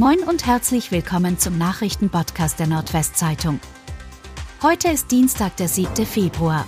Moin 0.00 0.20
und 0.20 0.46
herzlich 0.46 0.92
willkommen 0.92 1.38
zum 1.38 1.58
Nachrichtenpodcast 1.58 2.58
der 2.58 2.66
Nordwestzeitung. 2.68 3.60
Heute 4.62 4.88
ist 4.88 5.10
Dienstag, 5.10 5.58
der 5.58 5.68
7. 5.68 6.06
Februar. 6.06 6.66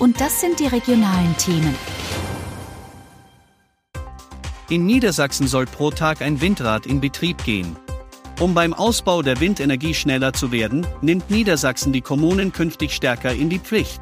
Und 0.00 0.20
das 0.20 0.40
sind 0.40 0.58
die 0.58 0.66
regionalen 0.66 1.36
Themen. 1.36 1.76
In 4.68 4.84
Niedersachsen 4.84 5.46
soll 5.46 5.66
pro 5.66 5.92
Tag 5.92 6.22
ein 6.22 6.40
Windrad 6.40 6.86
in 6.86 7.00
Betrieb 7.00 7.44
gehen. 7.44 7.76
Um 8.40 8.52
beim 8.52 8.74
Ausbau 8.74 9.22
der 9.22 9.38
Windenergie 9.38 9.94
schneller 9.94 10.32
zu 10.32 10.50
werden, 10.50 10.84
nimmt 11.02 11.30
Niedersachsen 11.30 11.92
die 11.92 12.00
Kommunen 12.00 12.52
künftig 12.52 12.96
stärker 12.96 13.32
in 13.32 13.48
die 13.48 13.60
Pflicht. 13.60 14.00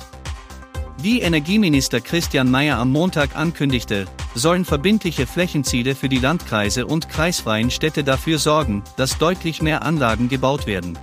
Wie 0.97 1.21
Energieminister 1.21 2.01
Christian 2.01 2.51
Mayer 2.51 2.79
am 2.79 2.93
Montag 2.93 3.37
ankündigte, 3.37 4.07
sollen 4.35 4.65
verbindliche 4.65 5.27
Flächenziele 5.27 5.95
für 5.95 6.09
die 6.09 6.19
Landkreise 6.19 6.87
und 6.87 7.09
kreisfreien 7.09 7.71
Städte 7.71 8.05
dafür 8.05 8.39
sorgen, 8.39 8.83
dass 8.97 9.19
deutlich 9.19 9.63
mehr 9.63 9.83
Anlagen 9.83 10.29
gebaut 10.29 10.67
werden. 10.67 10.99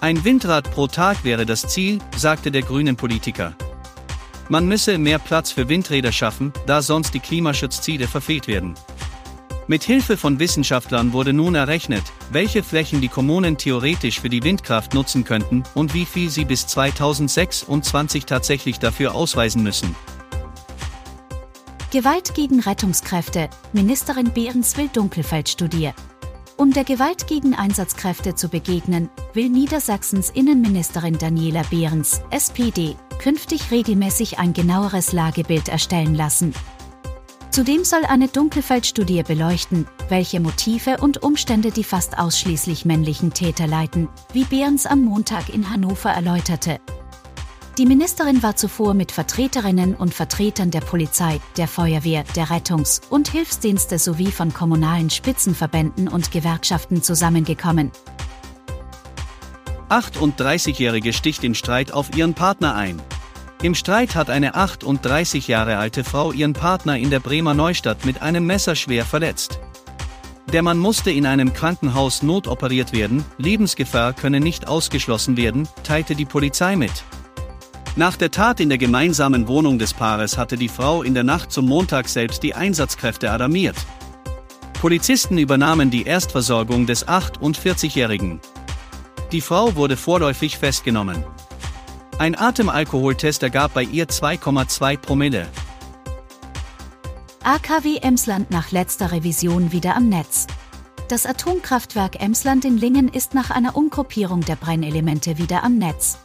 Ein 0.00 0.24
Windrad 0.24 0.70
pro 0.72 0.88
Tag 0.88 1.24
wäre 1.24 1.46
das 1.46 1.68
Ziel, 1.68 2.00
sagte 2.16 2.50
der 2.50 2.62
grünen 2.62 2.96
Politiker. 2.96 3.54
Man 4.48 4.66
müsse 4.66 4.98
mehr 4.98 5.18
Platz 5.18 5.52
für 5.52 5.68
Windräder 5.68 6.12
schaffen, 6.12 6.52
da 6.66 6.82
sonst 6.82 7.14
die 7.14 7.20
Klimaschutzziele 7.20 8.08
verfehlt 8.08 8.48
werden. 8.48 8.74
Mit 9.68 9.84
Hilfe 9.84 10.16
von 10.16 10.40
Wissenschaftlern 10.40 11.12
wurde 11.12 11.32
nun 11.32 11.54
errechnet, 11.54 12.02
welche 12.32 12.64
Flächen 12.64 13.00
die 13.00 13.08
Kommunen 13.08 13.56
theoretisch 13.56 14.20
für 14.20 14.28
die 14.28 14.42
Windkraft 14.42 14.92
nutzen 14.92 15.24
könnten 15.24 15.62
und 15.74 15.94
wie 15.94 16.04
viel 16.04 16.30
sie 16.30 16.44
bis 16.44 16.66
2026 16.66 18.26
tatsächlich 18.26 18.80
dafür 18.80 19.14
ausweisen 19.14 19.62
müssen. 19.62 19.94
Gewalt 21.92 22.34
gegen 22.34 22.58
Rettungskräfte, 22.60 23.50
Ministerin 23.74 24.32
Behrens 24.32 24.78
will 24.78 24.88
Dunkelfeldstudie. 24.88 25.90
Um 26.56 26.72
der 26.72 26.84
Gewalt 26.84 27.26
gegen 27.26 27.54
Einsatzkräfte 27.54 28.34
zu 28.34 28.48
begegnen, 28.48 29.10
will 29.34 29.50
Niedersachsens 29.50 30.30
Innenministerin 30.30 31.18
Daniela 31.18 31.64
Behrens, 31.68 32.22
SPD, 32.30 32.96
künftig 33.18 33.70
regelmäßig 33.70 34.38
ein 34.38 34.54
genaueres 34.54 35.12
Lagebild 35.12 35.68
erstellen 35.68 36.14
lassen. 36.14 36.54
Zudem 37.50 37.84
soll 37.84 38.06
eine 38.06 38.28
Dunkelfeldstudie 38.28 39.22
beleuchten, 39.22 39.86
welche 40.08 40.40
Motive 40.40 40.96
und 40.96 41.22
Umstände 41.22 41.72
die 41.72 41.84
fast 41.84 42.18
ausschließlich 42.18 42.86
männlichen 42.86 43.34
Täter 43.34 43.66
leiten, 43.66 44.08
wie 44.32 44.44
Behrens 44.44 44.86
am 44.86 45.02
Montag 45.02 45.50
in 45.50 45.68
Hannover 45.68 46.08
erläuterte. 46.08 46.80
Die 47.78 47.86
Ministerin 47.86 48.42
war 48.42 48.54
zuvor 48.54 48.92
mit 48.92 49.12
Vertreterinnen 49.12 49.94
und 49.94 50.12
Vertretern 50.12 50.70
der 50.70 50.82
Polizei, 50.82 51.40
der 51.56 51.66
Feuerwehr, 51.66 52.22
der 52.36 52.50
Rettungs- 52.50 53.00
und 53.08 53.28
Hilfsdienste 53.28 53.98
sowie 53.98 54.30
von 54.30 54.52
kommunalen 54.52 55.08
Spitzenverbänden 55.08 56.06
und 56.06 56.30
Gewerkschaften 56.30 57.02
zusammengekommen. 57.02 57.90
38-Jährige 59.88 61.14
sticht 61.14 61.44
im 61.44 61.54
Streit 61.54 61.92
auf 61.92 62.14
ihren 62.14 62.34
Partner 62.34 62.74
ein. 62.74 63.00
Im 63.62 63.74
Streit 63.74 64.16
hat 64.16 64.28
eine 64.28 64.54
38 64.54 65.48
Jahre 65.48 65.78
alte 65.78 66.04
Frau 66.04 66.30
ihren 66.30 66.52
Partner 66.52 66.98
in 66.98 67.08
der 67.08 67.20
Bremer 67.20 67.54
Neustadt 67.54 68.04
mit 68.04 68.20
einem 68.20 68.44
Messer 68.44 68.74
schwer 68.74 69.06
verletzt. 69.06 69.60
Der 70.52 70.62
Mann 70.62 70.78
musste 70.78 71.10
in 71.10 71.24
einem 71.24 71.54
Krankenhaus 71.54 72.22
notoperiert 72.22 72.92
werden, 72.92 73.24
Lebensgefahr 73.38 74.12
könne 74.12 74.40
nicht 74.40 74.68
ausgeschlossen 74.68 75.38
werden, 75.38 75.68
teilte 75.84 76.14
die 76.14 76.26
Polizei 76.26 76.76
mit. 76.76 76.92
Nach 77.94 78.16
der 78.16 78.30
Tat 78.30 78.58
in 78.58 78.70
der 78.70 78.78
gemeinsamen 78.78 79.48
Wohnung 79.48 79.78
des 79.78 79.92
Paares 79.92 80.38
hatte 80.38 80.56
die 80.56 80.68
Frau 80.68 81.02
in 81.02 81.12
der 81.12 81.24
Nacht 81.24 81.52
zum 81.52 81.66
Montag 81.66 82.08
selbst 82.08 82.42
die 82.42 82.54
Einsatzkräfte 82.54 83.30
alarmiert. 83.30 83.76
Polizisten 84.80 85.36
übernahmen 85.36 85.90
die 85.90 86.04
Erstversorgung 86.04 86.86
des 86.86 87.06
48-Jährigen. 87.06 88.40
Die 89.30 89.42
Frau 89.42 89.76
wurde 89.76 89.98
vorläufig 89.98 90.56
festgenommen. 90.56 91.22
Ein 92.18 92.38
Atemalkoholtest 92.38 93.42
ergab 93.42 93.74
bei 93.74 93.82
ihr 93.82 94.06
2,2 94.06 94.96
Promille. 94.96 95.46
AKW 97.44 97.98
Emsland 97.98 98.50
nach 98.50 98.70
letzter 98.72 99.12
Revision 99.12 99.70
wieder 99.70 99.96
am 99.96 100.08
Netz. 100.08 100.46
Das 101.08 101.26
Atomkraftwerk 101.26 102.22
Emsland 102.22 102.64
in 102.64 102.78
Lingen 102.78 103.08
ist 103.08 103.34
nach 103.34 103.50
einer 103.50 103.76
Umgruppierung 103.76 104.40
der 104.40 104.56
Brennelemente 104.56 105.36
wieder 105.36 105.62
am 105.62 105.76
Netz. 105.76 106.16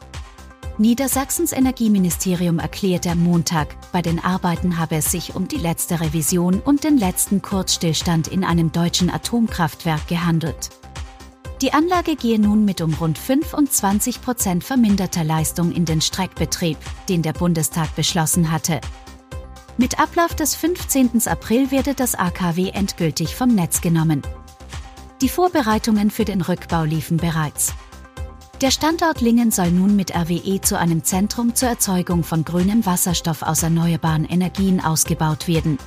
Niedersachsens 0.80 1.54
Energieministerium 1.54 2.60
erklärte 2.60 3.10
am 3.10 3.24
Montag, 3.24 3.76
bei 3.92 4.04
den 4.04 4.24
Arbeiten 4.24 4.78
habe 4.78 4.98
es 4.98 5.12
sich 5.12 5.36
um 5.36 5.48
die 5.48 5.58
letzte 5.58 6.00
Revision 6.00 6.60
und 6.60 6.84
den 6.84 7.00
letzten 7.00 7.42
Kurzstillstand 7.42 8.28
in 8.28 8.44
einem 8.44 8.72
deutschen 8.72 9.10
Atomkraftwerk 9.10 10.08
gehandelt. 10.08 10.70
Die 11.64 11.74
Anlage 11.74 12.16
gehe 12.16 12.40
nun 12.40 12.64
mit 12.64 12.82
um 12.82 12.94
rund 12.94 13.18
25 13.18 14.22
Prozent 14.22 14.64
verminderter 14.64 15.24
Leistung 15.24 15.72
in 15.72 15.86
den 15.86 16.00
Streckbetrieb, 16.00 16.78
den 17.10 17.24
der 17.24 17.34
Bundestag 17.34 17.96
beschlossen 17.96 18.52
hatte. 18.52 18.80
Mit 19.78 20.00
Ablauf 20.00 20.36
des 20.36 20.54
15. 20.54 21.24
April 21.26 21.72
werde 21.72 21.96
das 21.96 22.14
AKW 22.14 22.70
endgültig 22.70 23.36
vom 23.36 23.56
Netz 23.56 23.82
genommen. 23.82 24.22
Die 25.24 25.30
Vorbereitungen 25.30 26.12
für 26.12 26.26
den 26.26 26.42
Rückbau 26.42 26.84
liefen 26.84 27.18
bereits. 27.18 27.74
Der 28.62 28.72
Standort 28.72 29.22
Lingen 29.22 29.52
soll 29.52 29.70
nun 29.70 29.96
mit 29.96 30.16
RWE 30.16 30.60
zu 30.62 30.80
einem 30.80 31.04
Zentrum 31.04 31.54
zur 31.54 31.70
Erzeugung 31.70 32.24
von 32.24 32.44
grünem 32.44 32.88
Wasserstoff 32.88 33.44
aus 33.44 33.62
erneuerbaren 33.62 34.26
Energien 34.26 34.84
ausgebaut 34.84 35.48
werden. 35.48 35.78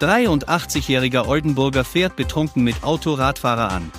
83-jähriger 0.00 1.28
Oldenburger 1.28 1.84
fährt 1.84 2.16
betrunken 2.16 2.64
mit 2.64 2.82
Autoradfahrer 2.82 3.70
an. 3.70 3.92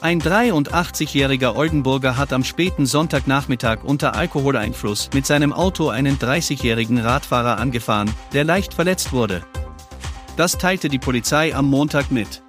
Ein 0.00 0.20
83-jähriger 0.20 1.54
Oldenburger 1.54 2.16
hat 2.16 2.32
am 2.32 2.42
späten 2.42 2.84
Sonntagnachmittag 2.84 3.84
unter 3.84 4.16
Alkoholeinfluss 4.16 5.10
mit 5.14 5.26
seinem 5.26 5.52
Auto 5.52 5.88
einen 5.88 6.18
30-jährigen 6.18 6.98
Radfahrer 6.98 7.58
angefahren, 7.58 8.10
der 8.32 8.42
leicht 8.42 8.74
verletzt 8.74 9.12
wurde. 9.12 9.44
Das 10.36 10.58
teilte 10.58 10.88
die 10.88 10.98
Polizei 10.98 11.54
am 11.54 11.66
Montag 11.70 12.10
mit. 12.10 12.43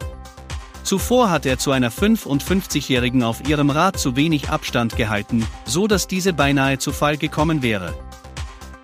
Zuvor 0.85 1.31
hat 1.31 1.47
er 1.47 1.57
zu 1.57 1.71
einer 1.71 1.91
55-jährigen 1.91 3.23
auf 3.23 3.49
ihrem 3.49 3.71
Rad 3.71 3.97
zu 3.97 4.15
wenig 4.15 4.49
Abstand 4.49 4.95
gehalten, 4.95 5.43
so 5.65 5.87
dass 5.87 6.05
diese 6.05 6.31
beinahe 6.31 6.77
zu 6.77 6.91
Fall 6.91 7.17
gekommen 7.17 7.63
wäre. 7.63 7.95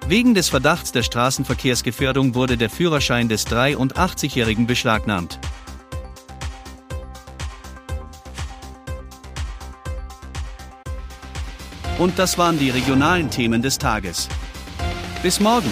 Wegen 0.08 0.34
des 0.34 0.50
Verdachts 0.50 0.92
der 0.92 1.04
Straßenverkehrsgefährdung 1.04 2.34
wurde 2.34 2.58
der 2.58 2.72
Führerschein 2.72 3.30
des 3.30 3.46
83-Jährigen 3.46 4.66
beschlagnahmt. 4.66 5.40
Und 12.00 12.18
das 12.18 12.40
waren 12.40 12.58
die 12.58 12.72
regionalen 12.72 13.30
Themen 13.30 13.62
des 13.62 13.78
Tages. 13.78 14.28
Bis 15.22 15.40
morgen! 15.40 15.70